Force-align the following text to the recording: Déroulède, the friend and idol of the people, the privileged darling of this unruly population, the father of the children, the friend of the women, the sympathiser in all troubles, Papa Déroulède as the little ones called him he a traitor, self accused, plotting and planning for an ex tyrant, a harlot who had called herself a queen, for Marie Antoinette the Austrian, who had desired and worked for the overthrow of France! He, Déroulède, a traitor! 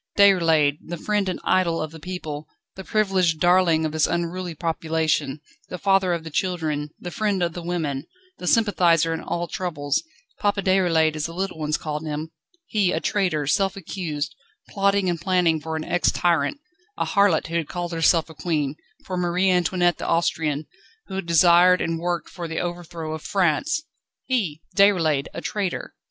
Déroulède, 0.17 0.79
the 0.83 0.97
friend 0.97 1.29
and 1.29 1.39
idol 1.43 1.79
of 1.79 1.91
the 1.91 1.99
people, 1.99 2.47
the 2.75 2.83
privileged 2.83 3.39
darling 3.39 3.85
of 3.85 3.91
this 3.91 4.07
unruly 4.07 4.55
population, 4.55 5.41
the 5.69 5.77
father 5.77 6.11
of 6.11 6.23
the 6.23 6.31
children, 6.31 6.89
the 6.99 7.11
friend 7.11 7.43
of 7.43 7.53
the 7.53 7.61
women, 7.61 8.05
the 8.39 8.47
sympathiser 8.47 9.13
in 9.13 9.21
all 9.21 9.47
troubles, 9.47 10.01
Papa 10.39 10.63
Déroulède 10.63 11.15
as 11.15 11.27
the 11.27 11.35
little 11.35 11.59
ones 11.59 11.77
called 11.77 12.03
him 12.03 12.31
he 12.65 12.91
a 12.91 12.99
traitor, 12.99 13.45
self 13.45 13.75
accused, 13.77 14.33
plotting 14.69 15.07
and 15.07 15.21
planning 15.21 15.61
for 15.61 15.75
an 15.75 15.83
ex 15.85 16.11
tyrant, 16.11 16.59
a 16.97 17.05
harlot 17.05 17.45
who 17.45 17.55
had 17.57 17.67
called 17.67 17.91
herself 17.91 18.27
a 18.27 18.33
queen, 18.33 18.75
for 19.05 19.15
Marie 19.17 19.51
Antoinette 19.51 19.99
the 19.99 20.07
Austrian, 20.07 20.65
who 21.09 21.13
had 21.13 21.27
desired 21.27 21.79
and 21.79 21.99
worked 21.99 22.27
for 22.27 22.47
the 22.47 22.57
overthrow 22.59 23.13
of 23.13 23.21
France! 23.21 23.83
He, 24.25 24.63
Déroulède, 24.75 25.27
a 25.35 25.41
traitor! 25.41 25.93